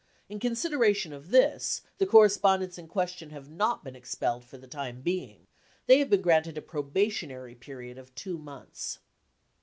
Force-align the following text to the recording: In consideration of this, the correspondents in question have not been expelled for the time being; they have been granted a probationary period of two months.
In 0.29 0.39
consideration 0.39 1.13
of 1.13 1.29
this, 1.29 1.83
the 1.99 2.07
correspondents 2.07 2.79
in 2.79 2.87
question 2.87 3.29
have 3.29 3.51
not 3.51 3.83
been 3.83 3.95
expelled 3.95 4.43
for 4.43 4.57
the 4.57 4.65
time 4.65 5.01
being; 5.03 5.45
they 5.85 5.99
have 5.99 6.09
been 6.09 6.21
granted 6.23 6.57
a 6.57 6.61
probationary 6.63 7.53
period 7.53 7.99
of 7.99 8.15
two 8.15 8.39
months. 8.39 8.97